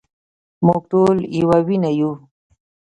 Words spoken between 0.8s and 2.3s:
ټول يوه وينه يو